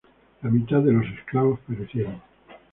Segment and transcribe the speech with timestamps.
[0.41, 2.19] La mitad de los esclavos perecieron.